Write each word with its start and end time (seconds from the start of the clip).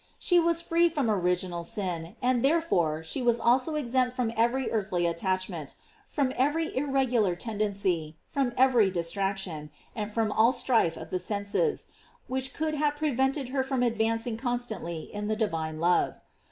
She 0.17 0.39
was 0.39 0.63
free 0.63 0.89
from 0.89 1.11
original 1.11 1.63
sin, 1.63 2.15
and 2.23 2.43
therefore 2.43 3.03
she 3.03 3.21
was 3.21 3.39
also 3.39 3.75
exempt 3.75 4.15
from 4.15 4.33
every 4.35 4.71
earthly 4.71 5.05
attach 5.05 5.47
ment, 5.47 5.75
from 6.07 6.33
every 6.37 6.75
irregular 6.75 7.35
tendency, 7.35 8.17
from 8.25 8.51
every 8.57 8.89
distraction, 8.89 9.69
from 10.09 10.31
all 10.31 10.53
strife 10.53 10.97
of 10.97 11.11
the 11.11 11.19
senses, 11.19 11.85
which 12.25 12.55
could 12.55 12.73
have 12.73 12.95
prevented 12.97 13.49
her 13.49 13.61
from 13.61 13.83
advancing 13.83 14.37
con* 14.37 14.57
stantly 14.57 15.07
in 15.11 15.27
the 15.27 15.35
divine 15.35 15.79
love. 15.79 16.19